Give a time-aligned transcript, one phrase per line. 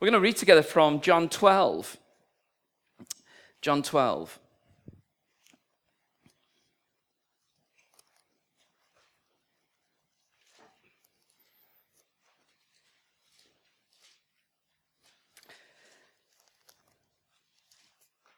[0.00, 1.96] We're going to read together from John 12.
[3.60, 4.38] John 12.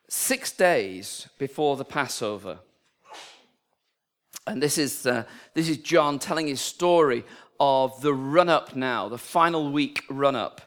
[0.09, 2.61] Six days before the Passover.
[4.47, 7.23] And this is, uh, this is John telling his story
[7.61, 10.63] of the run up now, the final week run up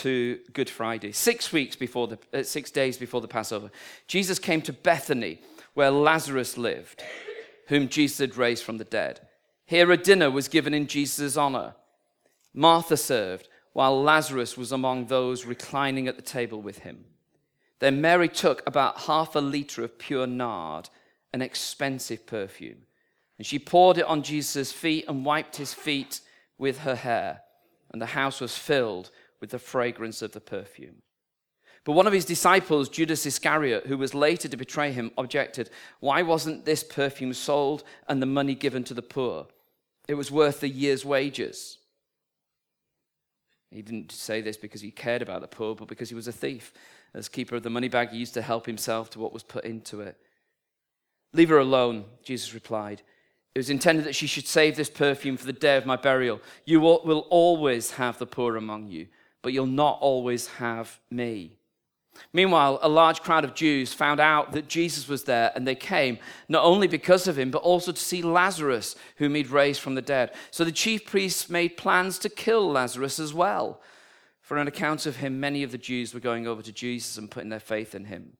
[0.00, 3.70] to Good Friday, six weeks before the, uh, six days before the Passover.
[4.06, 5.40] Jesus came to Bethany,
[5.74, 7.02] where Lazarus lived,
[7.68, 9.20] whom Jesus had raised from the dead.
[9.66, 11.74] Here a dinner was given in Jesus' honor.
[12.54, 17.04] Martha served, while Lazarus was among those reclining at the table with him.
[17.78, 20.88] Then Mary took about half a liter of pure nard,
[21.32, 22.82] an expensive perfume,
[23.38, 26.20] and she poured it on Jesus' feet and wiped his feet
[26.58, 27.40] with her hair.
[27.90, 29.10] And the house was filled
[29.42, 31.02] with the fragrance of the perfume.
[31.84, 36.22] But one of his disciples, Judas Iscariot, who was later to betray him, objected, Why
[36.22, 39.48] wasn't this perfume sold and the money given to the poor?
[40.06, 41.78] It was worth a year's wages.
[43.72, 46.32] He didn't say this because he cared about the poor, but because he was a
[46.32, 46.72] thief.
[47.12, 49.64] As keeper of the money bag, he used to help himself to what was put
[49.64, 50.16] into it.
[51.32, 53.02] Leave her alone, Jesus replied.
[53.54, 56.40] It was intended that she should save this perfume for the day of my burial.
[56.64, 59.08] You will always have the poor among you
[59.42, 61.58] but you'll not always have me.
[62.32, 66.18] Meanwhile, a large crowd of Jews found out that Jesus was there, and they came
[66.48, 70.02] not only because of him, but also to see Lazarus, whom he'd raised from the
[70.02, 70.32] dead.
[70.50, 73.80] So the chief priests made plans to kill Lazarus as well.
[74.40, 77.30] For an account of him, many of the Jews were going over to Jesus and
[77.30, 78.36] putting their faith in him.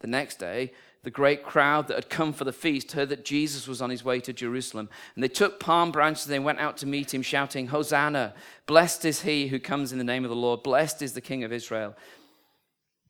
[0.00, 0.72] The next day,
[1.08, 4.04] the great crowd that had come for the feast heard that Jesus was on his
[4.04, 4.90] way to Jerusalem.
[5.14, 8.34] And they took palm branches and they went out to meet him, shouting, Hosanna!
[8.66, 10.62] Blessed is he who comes in the name of the Lord.
[10.62, 11.96] Blessed is the King of Israel.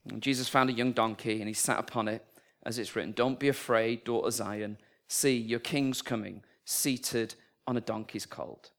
[0.09, 2.25] And Jesus found a young donkey and he sat upon it,
[2.65, 4.79] as it's written, Don't be afraid, daughter Zion.
[5.09, 7.35] See, your king's coming, seated
[7.67, 8.71] on a donkey's colt.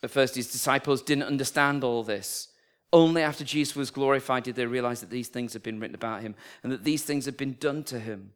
[0.00, 2.50] At first, his disciples didn't understand all this.
[2.92, 6.22] Only after Jesus was glorified did they realize that these things had been written about
[6.22, 8.32] him and that these things had been done to him.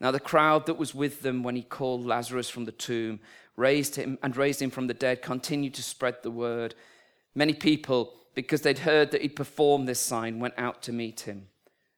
[0.00, 3.20] Now, the crowd that was with them when he called Lazarus from the tomb
[3.56, 6.74] raised him and raised him from the dead continued to spread the word.
[7.34, 11.46] Many people, because they'd heard that he'd performed this sign, went out to meet him.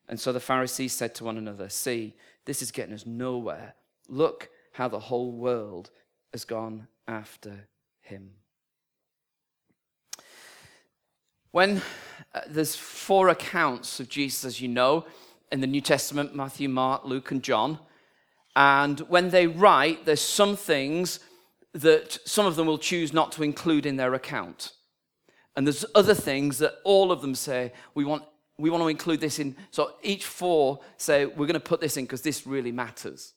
[0.08, 3.74] And so the Pharisees said to one another, See, this is getting us nowhere.
[4.08, 5.90] Look how the whole world
[6.32, 7.66] has gone after
[8.00, 8.32] him.
[11.56, 11.80] When
[12.34, 15.06] uh, there's four accounts of Jesus, as you know,
[15.50, 17.78] in the New Testament Matthew, Mark, Luke, and John.
[18.54, 21.18] And when they write, there's some things
[21.72, 24.72] that some of them will choose not to include in their account.
[25.56, 28.24] And there's other things that all of them say, we want,
[28.58, 29.56] we want to include this in.
[29.70, 33.32] So each four say, we're going to put this in because this really matters.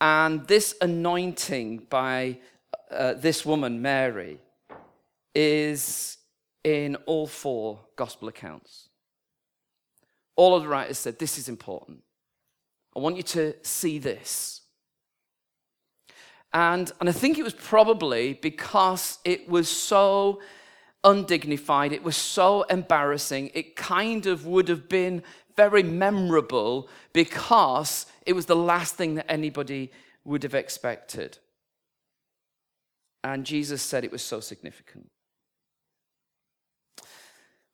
[0.00, 2.40] And this anointing by
[2.90, 4.40] uh, this woman, Mary,
[5.36, 6.18] is
[6.66, 8.88] in all four gospel accounts.
[10.34, 12.02] All of the writers said, This is important.
[12.94, 14.62] I want you to see this.
[16.52, 20.40] And, and I think it was probably because it was so
[21.04, 25.22] undignified, it was so embarrassing, it kind of would have been
[25.56, 29.92] very memorable because it was the last thing that anybody
[30.24, 31.38] would have expected.
[33.22, 35.10] And Jesus said it was so significant.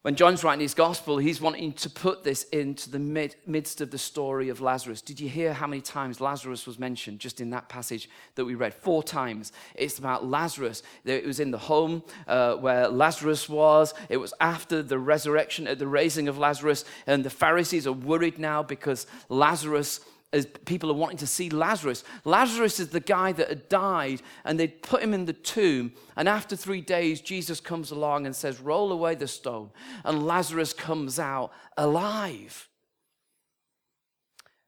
[0.03, 3.93] When John's writing his gospel, he's wanting to put this into the mid, midst of
[3.93, 5.01] the story of Lazarus.
[5.01, 8.57] Did you hear how many times Lazarus was mentioned just in that passage that we
[8.57, 8.75] read?
[8.75, 9.53] Four times.
[9.77, 10.83] It's about Lazarus.
[11.05, 13.95] It was in the home uh, where Lazarus was.
[14.09, 16.85] It was after the resurrection, at the raising of Lazarus.
[17.07, 20.01] And the Pharisees are worried now because Lazarus
[20.33, 22.05] as people are wanting to see Lazarus.
[22.25, 25.93] Lazarus is the guy that had died, and they'd put him in the tomb.
[26.17, 29.71] And after three days, Jesus comes along and says, Roll away the stone.
[30.05, 32.69] And Lazarus comes out alive.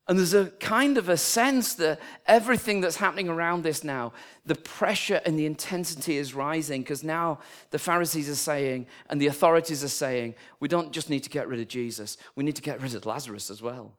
[0.06, 4.12] And there's a kind of a sense that everything that's happening around this now,
[4.44, 7.38] the pressure and the intensity is rising because now
[7.70, 11.48] the Pharisees are saying and the authorities are saying, we don't just need to get
[11.48, 13.94] rid of Jesus, we need to get rid of Lazarus as well.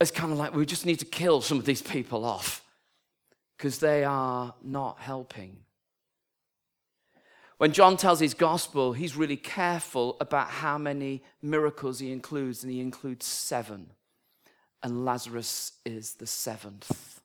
[0.00, 2.62] It's kind of like we just need to kill some of these people off
[3.56, 5.58] because they are not helping.
[7.58, 12.70] When John tells his gospel, he's really careful about how many miracles he includes, and
[12.70, 13.90] he includes seven.
[14.82, 17.22] And Lazarus is the seventh.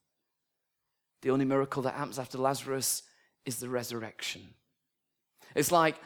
[1.21, 3.03] The only miracle that happens after Lazarus
[3.45, 4.41] is the resurrection.
[5.53, 5.97] It's like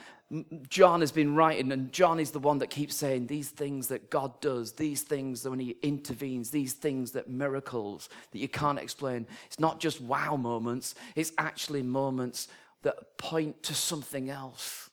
[0.70, 4.10] John has been writing, and John is the one that keeps saying these things that
[4.10, 8.80] God does, these things that when He intervenes, these things that miracles that you can't
[8.80, 9.28] explain.
[9.46, 12.48] It's not just wow moments, it's actually moments
[12.82, 14.90] that point to something else.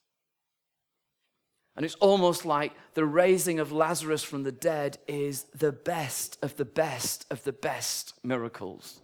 [1.77, 6.57] And it's almost like the raising of Lazarus from the dead is the best of
[6.57, 9.01] the best of the best miracles.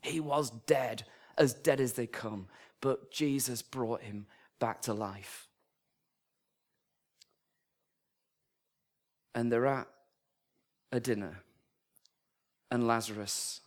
[0.00, 1.04] He was dead,
[1.36, 2.46] as dead as they come,
[2.80, 4.26] but Jesus brought him
[4.58, 5.49] back to life.
[9.34, 9.86] And they're at
[10.92, 11.40] a dinner.
[12.70, 13.60] And Lazarus,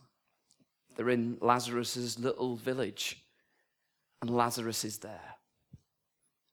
[0.96, 3.22] they're in Lazarus's little village,
[4.20, 5.34] and Lazarus is there.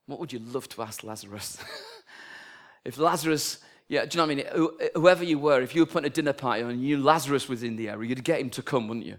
[0.05, 1.57] What would you love to ask Lazarus?
[2.85, 4.89] if Lazarus, yeah, do you know what I mean?
[4.95, 7.47] Whoever you were, if you were putting a dinner party on and you knew Lazarus
[7.47, 9.17] was in the area, you'd get him to come, wouldn't you?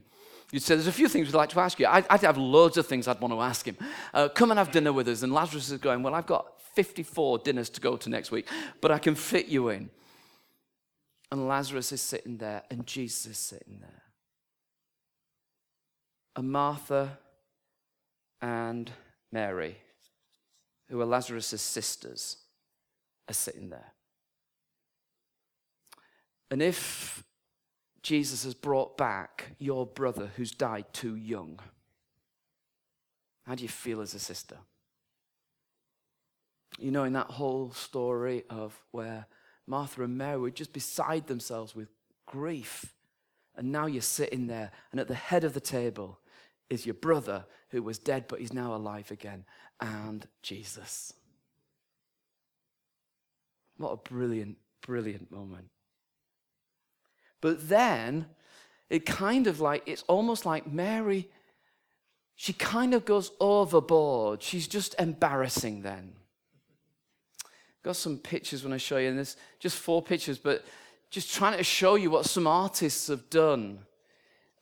[0.50, 1.87] You'd say, There's a few things we'd like to ask you.
[1.87, 3.77] I'd, I'd have loads of things I'd want to ask him.
[4.12, 5.23] Uh, come and have dinner with us.
[5.23, 8.48] And Lazarus is going, Well, I've got 54 dinners to go to next week,
[8.80, 9.90] but I can fit you in.
[11.30, 14.02] And Lazarus is sitting there, and Jesus is sitting there.
[16.36, 17.19] And Martha
[18.40, 18.90] and
[19.30, 19.76] Mary,
[20.88, 22.36] who are Lazarus' sisters,
[23.28, 23.92] are sitting there.
[26.50, 27.24] And if
[28.02, 31.60] Jesus has brought back your brother who's died too young,
[33.46, 34.58] how do you feel as a sister?
[36.78, 39.26] You know, in that whole story of where
[39.66, 41.88] Martha and Mary were just beside themselves with
[42.26, 42.94] grief.
[43.56, 46.19] And now you're sitting there, and at the head of the table
[46.70, 49.44] is your brother who was dead, but he's now alive again,
[49.80, 51.12] and Jesus.
[53.76, 55.69] What a brilliant, brilliant moment.
[57.42, 58.26] But then
[58.88, 61.28] it kind of like, it's almost like Mary,
[62.36, 64.42] she kind of goes overboard.
[64.42, 66.14] She's just embarrassing then.
[67.82, 70.64] Got some pictures when I show you, and there's just four pictures, but
[71.11, 73.81] just trying to show you what some artists have done.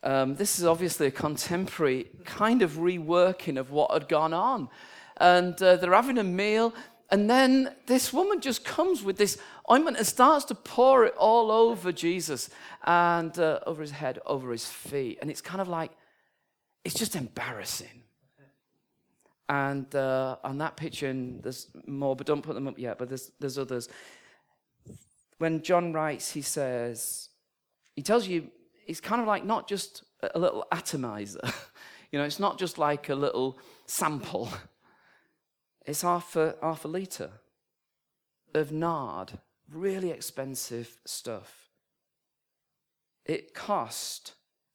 [0.03, 4.69] Um, this is obviously a contemporary kind of reworking of what had gone on.
[5.17, 6.73] And uh, they're having a meal,
[7.11, 9.37] and then this woman just comes with this
[9.69, 12.49] ointment and starts to pour it all over Jesus
[12.83, 15.19] and uh, over his head, over his feet.
[15.21, 15.91] And it's kind of like,
[16.83, 18.00] it's just embarrassing.
[19.51, 23.09] And uh, on that picture, and there's more, but don't put them up yet, but
[23.09, 23.89] there's, there's others.
[25.39, 27.27] When John writes, he says,
[27.93, 28.47] he tells you,
[28.87, 31.41] it's kind of like not just a little atomizer.
[32.13, 34.49] you know, it's not just like a little sample.
[35.83, 37.31] It's half a, half a litre
[38.53, 41.71] of nard, really expensive stuff.
[43.25, 44.33] It cost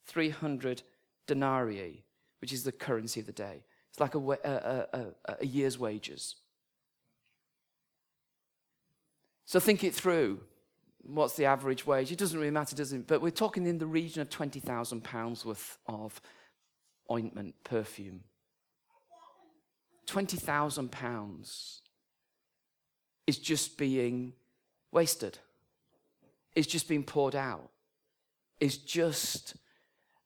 [0.08, 0.82] 300
[1.29, 2.06] denarii,
[2.40, 3.62] which is the currency of the day.
[3.96, 6.37] It's like a, a, a, a year's wages.
[9.46, 10.40] So think it through.
[11.02, 12.12] What's the average wage?
[12.12, 13.06] It doesn't really matter, does it?
[13.06, 16.20] But we're talking in the region of £20,000 worth of
[17.10, 18.25] ointment, perfume.
[20.08, 21.81] £20,000
[23.26, 24.34] is just being
[24.93, 25.38] wasted.
[26.54, 27.70] It's just being poured out.
[28.60, 29.56] It's just,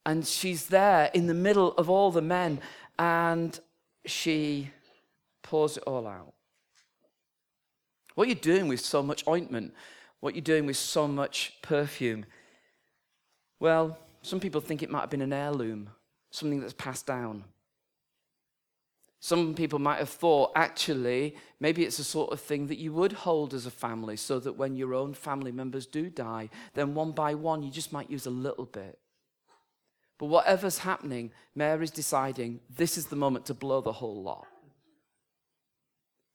[0.05, 2.59] and she's there in the middle of all the men
[2.99, 3.59] and
[4.05, 4.71] she
[5.43, 6.33] pours it all out.
[8.15, 9.75] What are you doing with so much ointment?
[10.21, 12.27] What are you doing with so much perfume?
[13.59, 15.91] Well, some people think it might have been an heirloom,
[16.31, 17.45] something that's passed down.
[19.23, 23.13] Some people might have thought, actually, maybe it's the sort of thing that you would
[23.13, 27.13] hold as a family so that when your own family members do die, then one
[27.13, 28.99] by one, you just might use a little bit.
[30.21, 34.47] But whatever's happening, Mary's deciding this is the moment to blow the whole lot.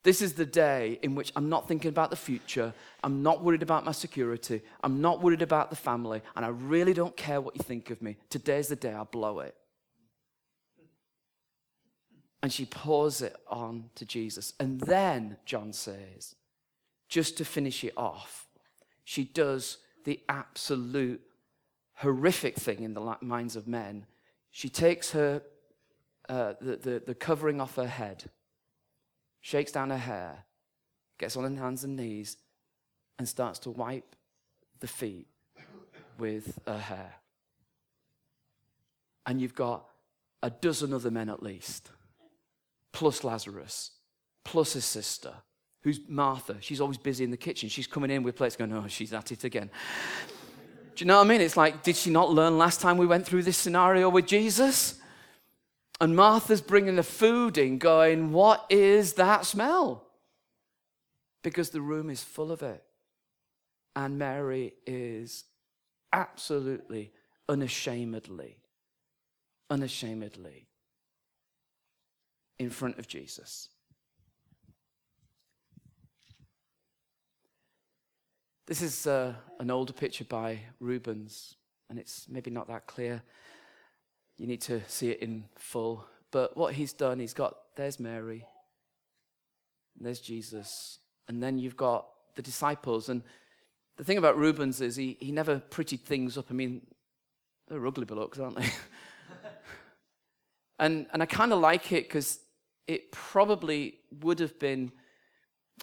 [0.02, 2.74] This is the day in which I'm not thinking about the future.
[3.04, 4.64] I'm not worried about my security.
[4.84, 6.24] I'm not worried about the family.
[6.36, 8.18] And I really don't care what you think of me.
[8.32, 9.56] Today's the day I blow it.
[12.42, 14.54] And she pours it on to Jesus.
[14.60, 16.34] And then, John says,
[17.08, 18.48] just to finish it off,
[19.04, 21.22] she does the absolute
[21.96, 24.06] horrific thing in the minds of men.
[24.52, 25.42] She takes her,
[26.30, 28.26] uh, the, the, the covering off her head,
[29.42, 30.46] shakes down her hair,
[31.18, 32.38] gets on her hands and knees,
[33.18, 34.16] and starts to wipe
[34.80, 35.28] the feet
[36.18, 37.16] with her hair.
[39.26, 39.86] And you've got
[40.44, 41.90] a dozen other men at least,
[42.92, 43.92] plus Lazarus,
[44.44, 45.34] plus his sister,
[45.82, 46.58] who's Martha.
[46.60, 47.70] She's always busy in the kitchen.
[47.70, 49.70] She's coming in with plates going, oh, she's at it again.
[50.96, 51.42] Do you know what I mean?
[51.42, 55.00] It's like, did she not learn last time we went through this scenario with Jesus?
[56.00, 60.06] And Martha's bringing the food in, going, What is that smell?
[61.46, 62.84] because the room is full of it.
[63.96, 65.44] And Mary is
[66.12, 67.12] absolutely,
[67.48, 68.58] unashamedly,
[69.70, 70.66] unashamedly
[72.58, 73.70] in front of Jesus.
[78.68, 81.56] This is uh, an older picture by Rubens,
[81.88, 83.22] and it's maybe not that clear.
[84.38, 86.04] You need to see it in full.
[86.32, 88.48] But what he's done, he's got there's Mary,
[90.00, 93.08] there's Jesus, and then you've got the disciples.
[93.08, 93.22] And
[93.98, 96.48] the thing about Rubens is he, he never prettied things up.
[96.50, 96.82] I mean,
[97.68, 98.70] they're ugly looks, aren't they?
[100.80, 102.40] and, and I kind of like it because
[102.88, 104.92] it probably would have been,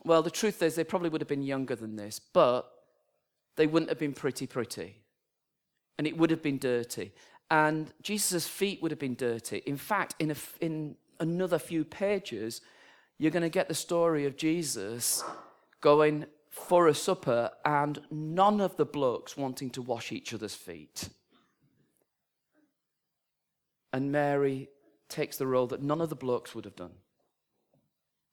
[0.04, 2.70] well, the truth is, they probably would have been younger than this, but
[3.56, 4.96] they wouldn't have been pretty, pretty.
[5.98, 7.12] And it would have been dirty.
[7.50, 9.62] And Jesus' feet would have been dirty.
[9.66, 12.62] In fact, in, a, in another few pages,
[13.18, 15.22] you're going to get the story of Jesus
[15.80, 21.08] going for a supper and none of the blokes wanting to wash each other's feet.
[23.92, 24.68] And Mary
[25.08, 26.94] takes the role that none of the blokes would have done.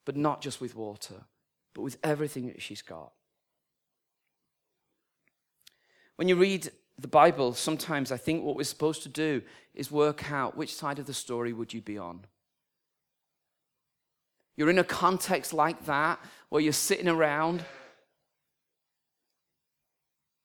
[0.06, 1.26] But not just with water,
[1.74, 3.12] but with everything that she's got.
[6.20, 9.42] When you read the Bible, sometimes I think what we're supposed to do
[9.74, 12.26] is work out which side of the story would you be on.
[14.58, 17.64] You're in a context like that where you're sitting around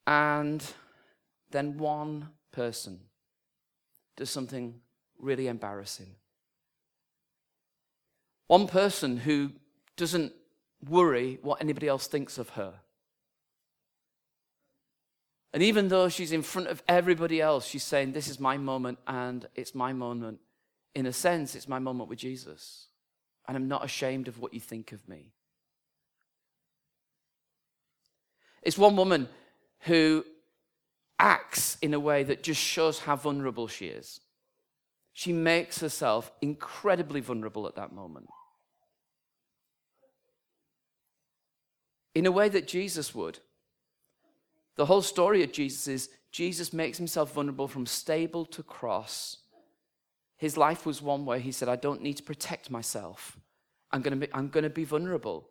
[0.06, 0.64] and
[1.50, 3.00] then one person
[4.16, 4.76] does something
[5.18, 6.14] really embarrassing.
[8.46, 9.50] One person who
[9.96, 10.34] doesn't
[10.88, 12.74] worry what anybody else thinks of her.
[15.54, 18.98] And even though she's in front of everybody else, she's saying, This is my moment,
[19.06, 20.40] and it's my moment.
[20.96, 22.88] In a sense, it's my moment with Jesus.
[23.46, 25.30] And I'm not ashamed of what you think of me.
[28.64, 29.28] It's one woman
[29.80, 30.24] who
[31.20, 34.20] acts in a way that just shows how vulnerable she is.
[35.12, 38.26] She makes herself incredibly vulnerable at that moment.
[42.12, 43.38] In a way that Jesus would.
[44.76, 49.36] The whole story of Jesus is Jesus makes himself vulnerable from stable to cross.
[50.36, 53.38] His life was one where he said, I don't need to protect myself.
[53.92, 55.48] I'm going to be, vulnerable.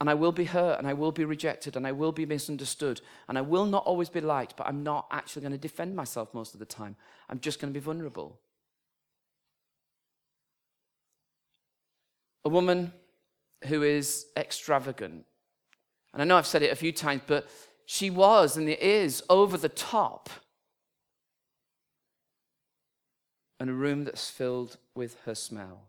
[0.00, 3.02] And I will be hurt, and I will be rejected, and I will be misunderstood,
[3.28, 6.32] and I will not always be liked, but I'm not actually going to defend myself
[6.32, 6.96] most of the time.
[7.28, 8.38] I'm just going to be vulnerable.
[12.46, 12.92] A woman
[13.64, 15.26] who is extravagant.
[16.14, 17.46] And I know I've said it a few times, but
[17.86, 20.28] she was and it is over the top.
[23.58, 25.84] And a room that's filled with her smell.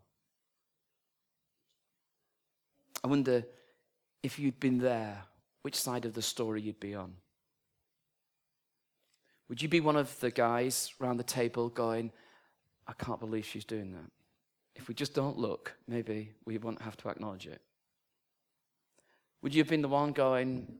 [3.04, 3.44] I wonder
[4.22, 5.24] if you'd been there,
[5.62, 7.14] which side of the story you'd be on.
[9.48, 12.12] Would you be one of the guys around the table going,
[12.86, 14.10] I can't believe she's doing that?
[14.74, 17.60] If we just don't look, maybe we won't have to acknowledge it.
[19.42, 20.78] Would you have been the one going,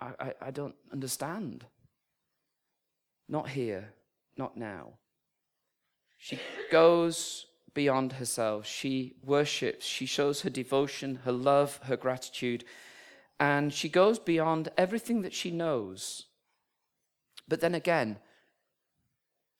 [0.00, 1.64] I, I, I don't understand?
[3.28, 3.92] Not here,
[4.36, 4.94] not now.
[6.16, 6.40] She
[6.70, 8.66] goes beyond herself.
[8.66, 12.64] She worships, she shows her devotion, her love, her gratitude,
[13.38, 16.26] and she goes beyond everything that she knows.
[17.46, 18.18] But then again,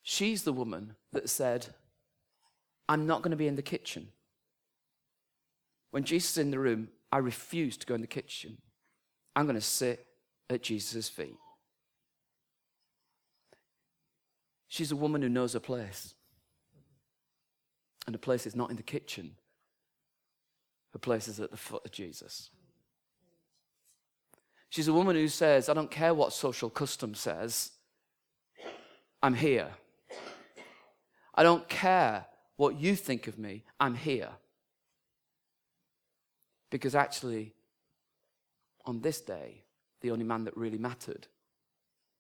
[0.03, 1.69] she's the woman that said,
[2.89, 4.09] I'm not going to be in the kitchen.
[5.91, 8.59] When Jesus is in the room, I refuse to go in the kitchen.
[9.37, 10.08] I'm going to sit
[10.51, 11.37] at Jesus' feet.
[14.69, 16.15] She's a woman who knows her place.
[18.07, 19.33] And her place is not in the kitchen,
[20.95, 22.49] her place is at the foot of Jesus.
[24.71, 27.71] She's a woman who says, I don't care what social custom says,
[29.23, 29.69] I'm here.
[31.35, 32.27] I don't care
[32.57, 34.31] what you think of me, I'm here.
[36.71, 37.55] Because actually,
[38.85, 39.65] on this day,
[40.01, 41.27] the only man that really mattered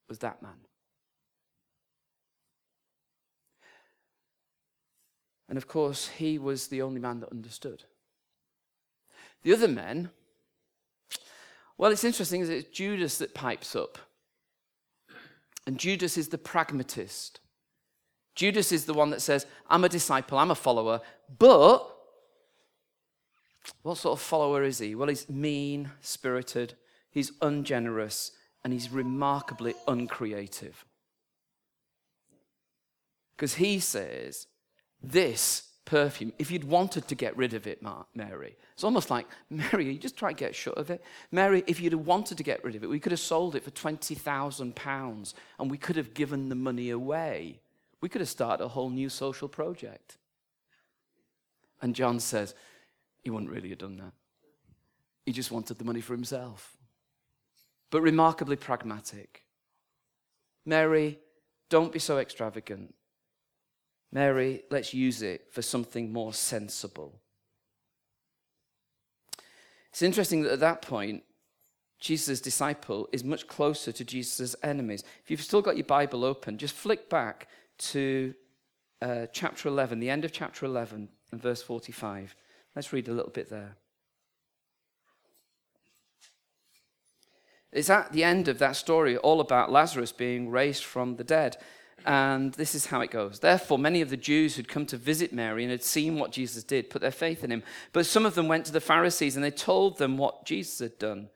[0.08, 0.52] was that man.
[5.48, 7.84] And of course, he was the only man that understood.
[9.42, 10.10] The other men,
[11.78, 13.98] well, it's interesting, it's Judas that pipes up.
[15.66, 17.40] And Judas is the pragmatist.
[18.34, 21.00] Judas is the one that says, I'm a disciple, I'm a follower,
[21.38, 21.94] but
[23.82, 24.94] what sort of follower is he?
[24.94, 26.74] Well, he's mean spirited,
[27.18, 28.32] he's ungenerous,
[28.64, 30.84] and he's remarkably uncreative.
[33.36, 34.46] Because he says,
[35.02, 37.82] this perfume if you'd wanted to get rid of it,
[38.14, 38.56] Mary.
[38.74, 41.02] It's almost like, Mary, you just try to get shut of it.
[41.32, 43.64] Mary, if you'd have wanted to get rid of it, we could have sold it
[43.64, 47.60] for £20,000 and we could have given the money away.
[48.00, 50.18] We could have started a whole new social project.
[51.80, 52.54] And John says,
[53.22, 54.12] he wouldn't really have done that.
[55.24, 56.77] He just wanted the money for himself.
[57.90, 59.44] But remarkably pragmatic.
[60.64, 61.18] Mary,
[61.70, 62.94] don't be so extravagant.
[64.12, 67.20] Mary, let's use it for something more sensible.
[69.90, 71.24] It's interesting that at that point,
[71.98, 75.02] Jesus' disciple is much closer to Jesus' enemies.
[75.24, 78.34] If you've still got your Bible open, just flick back to
[79.02, 82.34] uh, chapter 11, the end of chapter 11 and verse 45.
[82.76, 83.76] Let's read a little bit there.
[87.72, 91.56] It's at the end of that story all about Lazarus being raised from the dead.
[92.06, 93.40] And this is how it goes.
[93.40, 96.62] Therefore, many of the Jews who'd come to visit Mary and had seen what Jesus
[96.64, 97.62] did put their faith in him.
[97.92, 100.98] But some of them went to the Pharisees and they told them what Jesus had
[100.98, 101.28] done.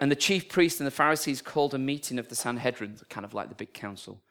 [0.00, 3.34] And the chief priests and the Pharisees called a meeting of the Sanhedrin, kind of
[3.34, 4.22] like the big council.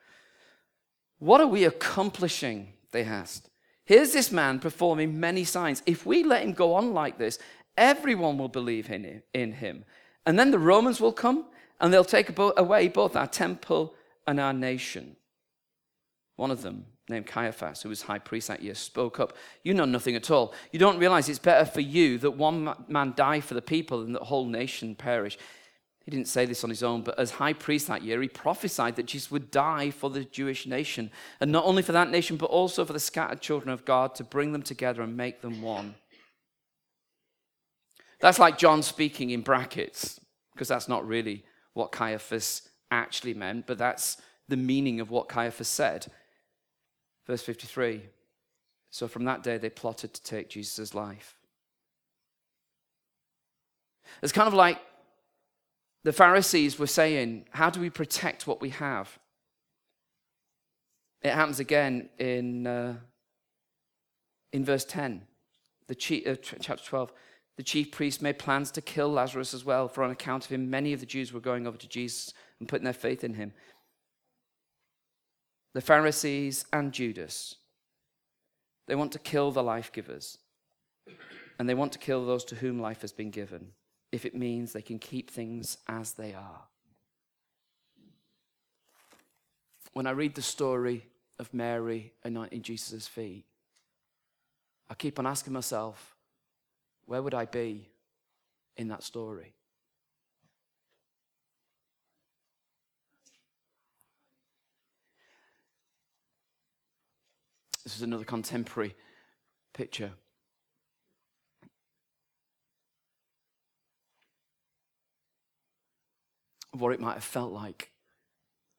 [1.20, 2.74] What are we accomplishing?
[2.92, 3.50] They asked.
[3.86, 5.84] Here's this man performing many signs.
[5.86, 7.38] If we let him go on like this,
[7.78, 9.84] everyone will believe in him.
[10.26, 11.46] And then the Romans will come
[11.80, 13.96] and they'll take away both our temple
[14.28, 15.16] and our nation.
[16.36, 19.34] One of them, named Caiaphas, who was high priest that year, spoke up.
[19.64, 20.54] You know nothing at all.
[20.72, 24.14] You don't realize it's better for you that one man die for the people than
[24.14, 25.38] that the whole nation perish.
[26.06, 28.96] He didn't say this on his own, but as high priest that year, he prophesied
[28.96, 31.12] that Jesus would die for the Jewish nation.
[31.40, 34.24] And not only for that nation, but also for the scattered children of God to
[34.24, 35.96] bring them together and make them one.
[38.20, 40.20] That's like John speaking in brackets,
[40.54, 45.68] because that's not really what Caiaphas actually meant, but that's the meaning of what Caiaphas
[45.68, 46.08] said.
[47.28, 48.04] Verse 53
[48.90, 51.36] So from that day, they plotted to take Jesus' life.
[54.22, 54.80] It's kind of like
[56.04, 59.20] the Pharisees were saying, How do we protect what we have?
[61.22, 62.96] It happens again in, uh,
[64.54, 65.22] in verse 10,
[65.88, 67.12] the uh, chapter 12.
[67.60, 70.70] The chief priest made plans to kill Lazarus as well, for on account of him,
[70.70, 73.52] many of the Jews were going over to Jesus and putting their faith in him.
[75.74, 77.56] The Pharisees and Judas,
[78.88, 80.38] they want to kill the life givers,
[81.60, 83.72] and they want to kill those to whom life has been given,
[84.14, 86.62] if it means they can keep things as they are.
[89.92, 93.44] When I read the story of Mary anointing Jesus' feet,
[94.90, 96.16] I keep on asking myself,
[97.10, 97.90] where would I be
[98.78, 99.56] in that story?
[107.84, 108.96] This is another contemporary
[109.74, 110.12] picture.
[116.72, 117.90] Of what it might have felt like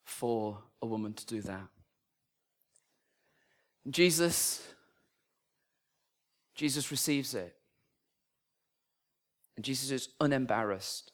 [0.04, 1.66] for a woman to do that.
[3.90, 4.62] Jesus,
[6.54, 7.56] Jesus receives it.
[9.60, 11.12] And Jesus is unembarrassed.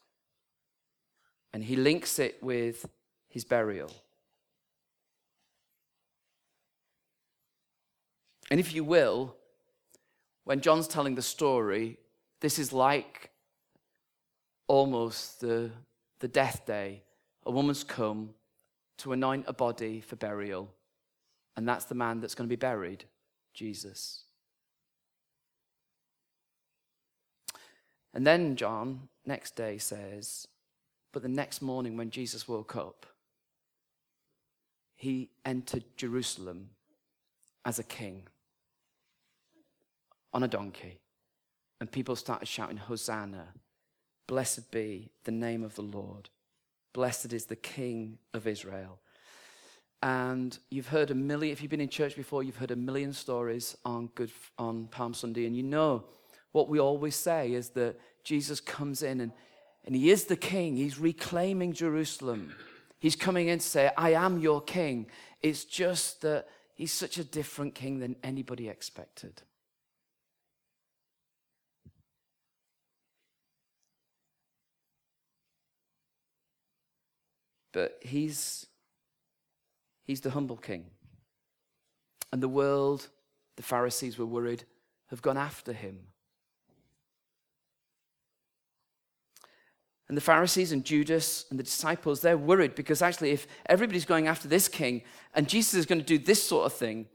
[1.53, 2.89] And he links it with
[3.29, 3.91] his burial.
[8.49, 9.35] And if you will,
[10.45, 11.99] when John's telling the story,
[12.41, 13.31] this is like
[14.69, 15.73] almost the,
[16.21, 17.03] the death day.
[17.47, 18.31] A woman's come
[18.99, 20.73] to anoint a body for burial,
[21.57, 23.07] and that's the man that's going to be buried,
[23.55, 24.26] Jesus.
[28.17, 30.49] And then John, next day, says,
[31.13, 33.05] But the next morning when Jesus woke up,
[34.95, 36.71] he entered Jerusalem
[37.67, 38.23] as a king
[40.33, 40.99] on a donkey.
[41.79, 43.49] And people started shouting, Hosanna!
[44.27, 46.31] Blessed be the name of the Lord.
[46.95, 48.99] Blessed is the King of Israel.
[50.03, 53.13] And you've heard a million, if you've been in church before, you've heard a million
[53.13, 55.45] stories on, Good, on Palm Sunday.
[55.45, 56.05] And you know
[56.57, 59.31] what we always say is that Jesus comes in and,
[59.85, 60.75] and he is the king.
[60.75, 62.55] He's reclaiming Jerusalem.
[62.99, 65.07] He's coming in to say, I am your king.
[65.43, 69.43] It's just that he's such a different king than anybody expected.
[77.71, 78.65] But he's,
[80.05, 80.87] he's the humble king.
[82.33, 83.09] And the world,
[83.57, 84.65] the Pharisees were worried,
[85.09, 85.99] have gone after him.
[90.09, 94.29] And the Pharisees and Judas and the disciples, they're worried because actually, if everybody's going
[94.29, 95.03] after this king
[95.35, 97.07] and Jesus is going to do this sort of thing,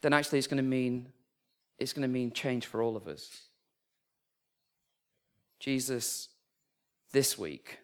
[0.00, 1.12] then actually it's going to mean
[1.78, 3.42] it's going to mean change for all of us.
[5.60, 6.28] Jesus,
[7.12, 7.78] this week,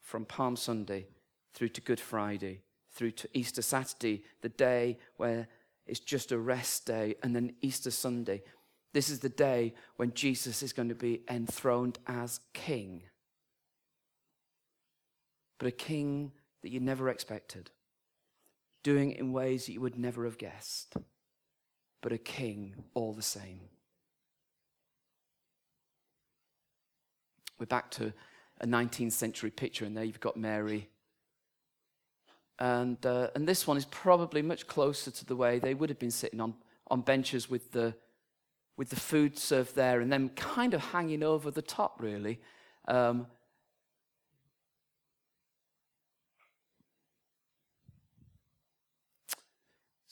[0.00, 1.06] from Palm Sunday
[1.52, 2.60] through to Good Friday,
[2.92, 5.48] through to Easter Saturday, the day where
[5.86, 8.42] it's just a rest day, and then Easter Sunday.
[8.92, 13.02] This is the day when Jesus is going to be enthroned as king.
[15.58, 17.70] But a king that you never expected,
[18.82, 20.96] doing it in ways that you would never have guessed,
[22.00, 23.60] but a king all the same.
[27.58, 28.12] We're back to
[28.60, 30.88] a 19th century picture, and there you've got Mary
[32.58, 35.98] and, uh, and this one is probably much closer to the way they would have
[35.98, 36.54] been sitting on,
[36.88, 37.94] on benches with the,
[38.76, 42.40] with the food served there and them kind of hanging over the top, really.
[42.86, 43.26] Um,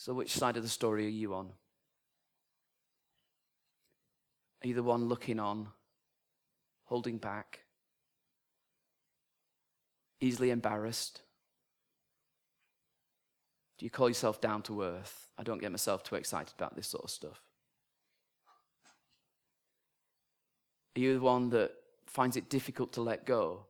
[0.02, 1.50] so, which side of the story are you on?
[4.64, 5.68] Are you the one looking on,
[6.86, 7.60] holding back,
[10.20, 11.20] easily embarrassed?
[13.78, 15.28] Do you call yourself down to earth?
[15.38, 17.40] I don't get myself too excited about this sort of stuff.
[20.96, 21.70] Are you the one that
[22.06, 23.66] finds it difficult to let go?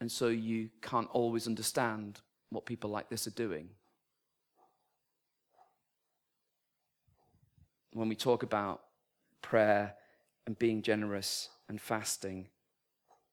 [0.00, 3.68] And so you can't always understand what people like this are doing.
[7.92, 8.82] When we talk about
[9.42, 9.94] prayer
[10.46, 12.48] and being generous and fasting,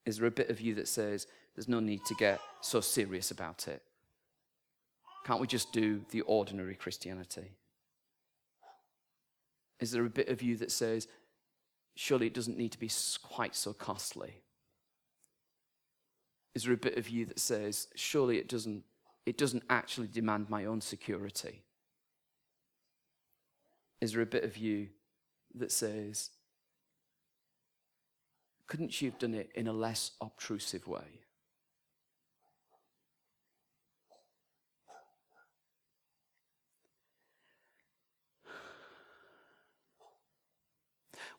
[0.06, 3.32] is there a bit of you that says there's no need to get so serious
[3.32, 3.82] about it?
[5.26, 7.52] Can't we just do the ordinary Christianity?
[9.80, 11.08] Is there a bit of you that says,
[11.96, 12.90] surely it doesn't need to be
[13.24, 14.42] quite so costly?
[16.54, 18.84] Is there a bit of you that says, surely it doesn't,
[19.26, 21.65] it doesn't actually demand my own security?
[24.02, 24.90] Is there a bit of you
[25.56, 26.32] that says,
[28.68, 31.22] couldn't you have done it in a less obtrusive way?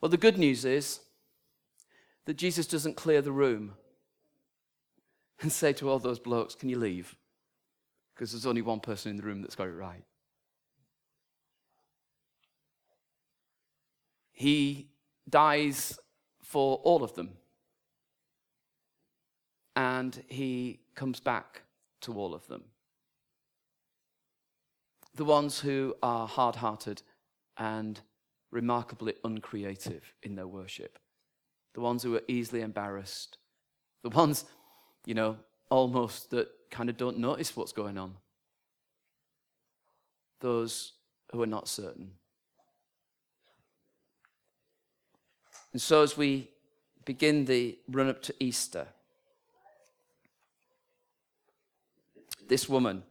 [0.01, 1.01] Well, the good news is
[2.27, 3.75] that Jesus doesn't clear the room
[5.41, 7.17] and say to all those blokes, Can you leave?
[8.15, 10.05] Because there's only one person in the room that's got it right.
[14.37, 14.91] He
[15.29, 15.99] dies
[16.43, 17.39] for all of them.
[19.75, 21.63] And he comes back
[22.03, 22.65] to all of them.
[25.15, 27.03] The ones who are hard hearted
[27.57, 27.99] and
[28.51, 30.99] remarkably uncreative in their worship.
[31.75, 33.39] The ones who are easily embarrassed.
[34.03, 34.45] The ones,
[35.07, 35.39] you know,
[35.71, 38.17] almost that kind of don't notice what's going on.
[40.41, 40.93] Those
[41.33, 42.13] who are not certain.
[45.77, 46.49] And so, as we
[47.05, 48.87] begin the run up to Easter,
[52.49, 53.03] this woman,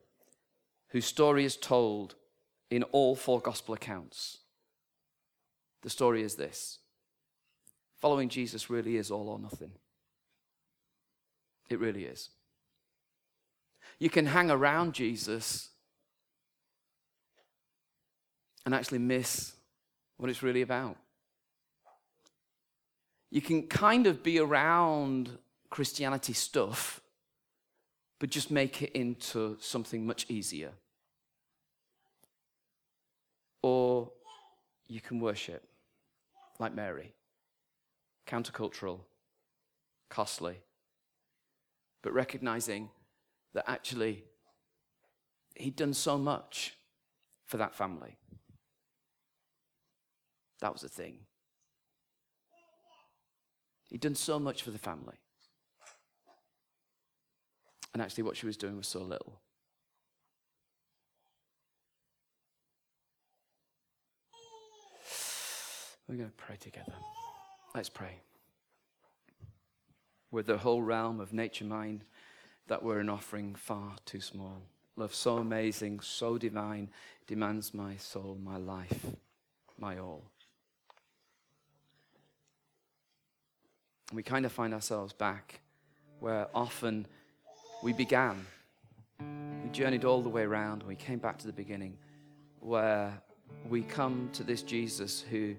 [0.88, 2.16] whose story is told
[2.72, 4.40] in all four gospel accounts,
[5.84, 6.80] the story is this
[8.02, 9.74] following Jesus really is all or nothing.
[11.70, 12.30] It really is.
[14.00, 15.70] You can hang around Jesus
[18.66, 19.54] and actually miss
[20.18, 20.98] what it's really about.
[23.36, 25.30] You can kind of be around
[25.70, 27.02] Christianity stuff,
[28.18, 30.72] but just make it into something much easier.
[33.62, 34.10] Or
[34.88, 35.68] you can worship
[36.60, 37.14] like Mary.
[38.26, 39.02] Countercultural,
[40.10, 40.62] costly,
[42.04, 42.90] but recognizing
[43.54, 44.24] that actually
[45.56, 46.78] he'd done so much
[47.46, 48.16] for that family.
[50.62, 51.18] That was the thing.
[53.96, 55.16] He'd done so much for the family.
[57.94, 59.40] And actually, what she was doing was so little.
[66.10, 66.92] We're going to pray together.
[67.74, 68.18] Let's pray.
[70.30, 72.04] With the whole realm of nature mind
[72.68, 74.64] that we're an offering far too small.
[74.98, 76.90] Love so amazing, so divine,
[77.28, 79.06] demands my soul, my life,
[79.80, 80.26] my all.
[84.14, 85.62] We kind of find ourselves back
[86.20, 87.08] where often
[87.84, 88.46] we began.
[89.20, 90.84] We journeyed all the way around.
[90.84, 91.98] We came back to the beginning
[92.60, 93.22] where
[93.70, 95.56] we come to this Jesus who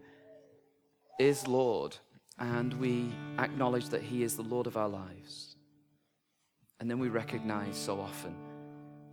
[1.18, 1.96] is Lord,
[2.38, 5.56] and we acknowledge that He is the Lord of our lives.
[6.80, 8.35] And then we recognize so often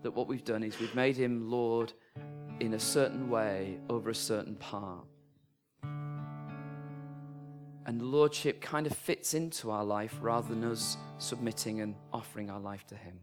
[0.02, 1.94] that what we've done is we've made Him Lord
[2.60, 5.06] in a certain way over a certain part.
[7.86, 12.50] And the Lordship kind of fits into our life rather than us submitting and offering
[12.50, 13.20] our life to Him.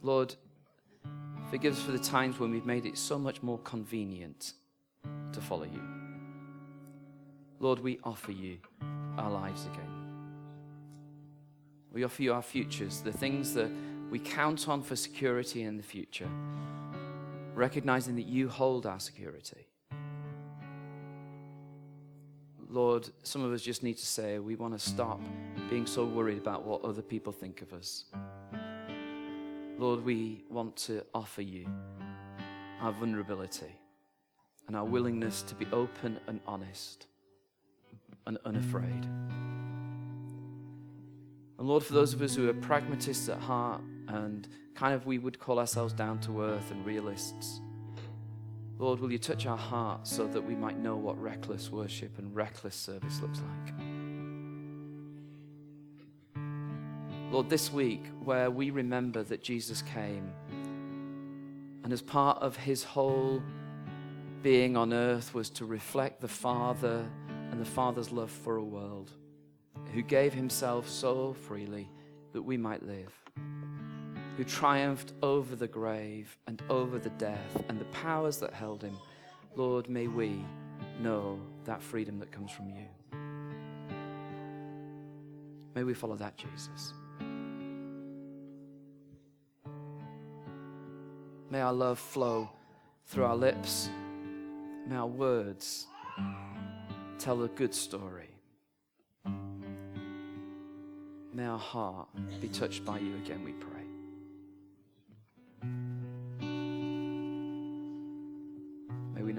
[0.00, 0.34] Lord,
[1.50, 4.52] forgive us for the times when we've made it so much more convenient
[5.32, 5.82] to follow you.
[7.60, 8.58] Lord, we offer you
[9.18, 10.06] our lives again.
[11.92, 13.70] We offer you our futures, the things that
[14.10, 16.28] we count on for security in the future,
[17.54, 19.65] recognizing that you hold our security.
[22.76, 25.18] Lord, some of us just need to say we want to stop
[25.70, 28.04] being so worried about what other people think of us.
[29.78, 31.66] Lord, we want to offer you
[32.82, 33.74] our vulnerability
[34.66, 37.06] and our willingness to be open and honest
[38.26, 39.06] and unafraid.
[41.58, 45.16] And Lord, for those of us who are pragmatists at heart and kind of we
[45.16, 47.62] would call ourselves down to earth and realists,
[48.78, 52.34] Lord, will you touch our hearts so that we might know what reckless worship and
[52.34, 53.74] reckless service looks like?
[57.32, 60.30] Lord, this week, where we remember that Jesus came,
[61.84, 63.42] and as part of his whole
[64.42, 67.08] being on earth was to reflect the Father
[67.50, 69.10] and the Father's love for a world,
[69.94, 71.88] who gave himself so freely
[72.32, 73.12] that we might live
[74.36, 78.96] who triumphed over the grave and over the death and the powers that held him,
[79.54, 80.44] Lord, may we
[81.00, 82.84] know that freedom that comes from you.
[85.74, 86.92] May we follow that, Jesus.
[91.50, 92.50] May our love flow
[93.06, 93.88] through our lips.
[94.86, 95.86] May our words
[97.18, 98.28] tell a good story.
[101.32, 102.08] May our heart
[102.40, 103.75] be touched by you again, we pray.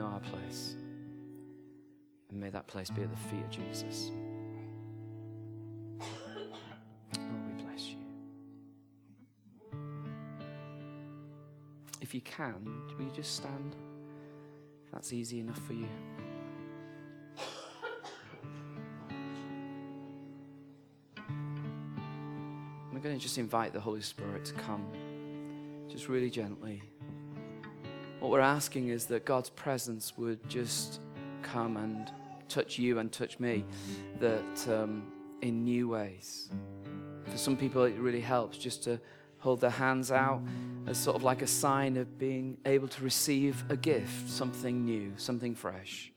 [0.07, 0.75] Our place.
[2.29, 4.11] And may that place be at the feet of Jesus.
[5.99, 7.97] Lord, we bless you.
[12.01, 12.65] If you can,
[12.97, 13.75] will you just stand?
[14.85, 15.87] If that's easy enough for you.
[22.93, 24.87] We're going to just invite the Holy Spirit to come,
[25.87, 26.81] just really gently.
[28.19, 31.01] What we're asking is that God's presence would just
[31.43, 32.11] come and
[32.49, 33.63] touch you and touch me,
[34.19, 35.03] that um,
[35.41, 36.49] in new ways.
[37.25, 38.99] For some people, it really helps just to
[39.37, 40.41] hold their hands out
[40.87, 45.13] as sort of like a sign of being able to receive a gift, something new,
[45.17, 46.11] something fresh.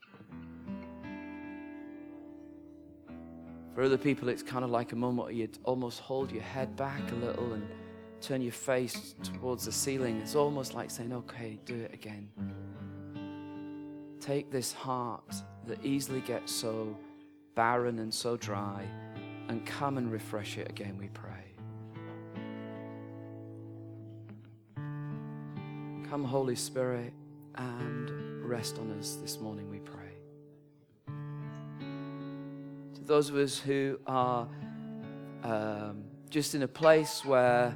[3.74, 6.76] For other people, it's kind of like a moment where you'd almost hold your head
[6.76, 7.68] back a little and
[8.20, 10.20] turn your face towards the ceiling.
[10.20, 12.28] It's almost like saying, okay, do it again.
[14.20, 15.34] Take this heart
[15.66, 16.96] that easily gets so
[17.54, 18.86] barren and so dry
[19.48, 21.30] and come and refresh it again, we pray.
[26.08, 27.12] Come, Holy Spirit,
[27.56, 29.96] and rest on us this morning, we pray.
[32.94, 34.48] To those of us who are
[35.42, 37.74] um, just in a place where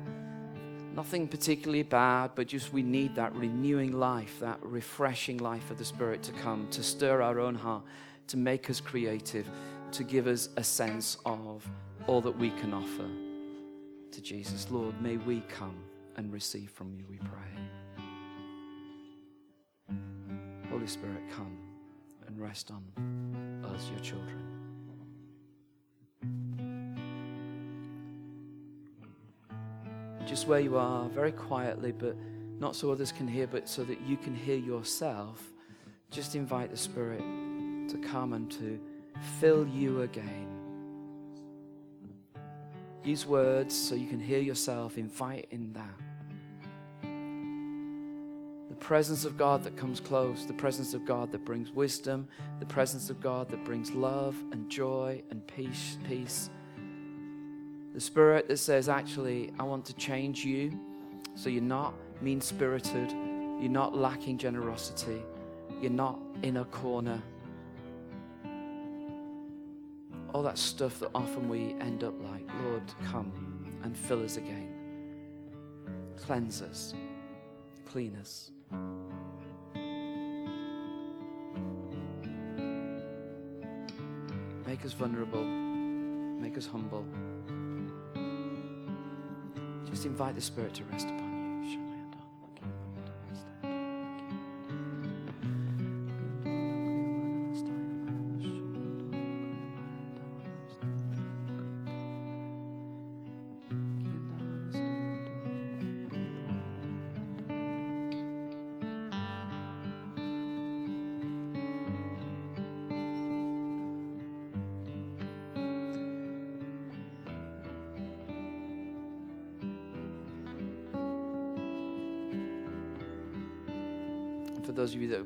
[0.95, 5.85] Nothing particularly bad, but just we need that renewing life, that refreshing life of the
[5.85, 7.83] Spirit to come, to stir our own heart,
[8.29, 9.49] to make us creative,
[9.91, 11.69] to give us a sense of
[12.07, 13.09] all that we can offer
[14.13, 14.71] to Jesus.
[14.71, 15.77] Lord, may we come
[16.17, 17.41] and receive from you, we pray.
[20.71, 21.59] Holy Spirit, come
[22.29, 24.54] and rest on us, your children.
[30.27, 32.17] Just where you are, very quietly, but
[32.59, 35.43] not so others can hear, but so that you can hear yourself,
[36.11, 37.23] just invite the Spirit
[37.89, 38.81] to come and to
[39.41, 40.49] fill you again.
[43.03, 44.97] Use words so you can hear yourself.
[44.97, 46.01] Invite in that.
[48.71, 52.27] The presence of God that comes close, the presence of God that brings wisdom,
[52.61, 56.49] the presence of God that brings love and joy and peace, peace
[57.95, 60.77] the spirit that says, actually, I want to change you
[61.37, 65.23] so you're not mean spirited, you're not lacking generosity,
[65.81, 67.23] you're not in a corner.
[70.33, 73.33] All that stuff that often we end up like, Lord, come
[73.85, 74.75] and fill us again.
[76.17, 76.95] Cleanse us,
[77.87, 78.51] clean us.
[84.67, 87.05] Make us vulnerable, make us humble.
[90.05, 91.34] Invite the Spirit to rest upon you.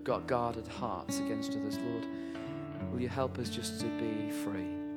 [0.08, 2.06] Got guarded hearts against others, Lord,
[2.90, 4.87] will you help us just to be free?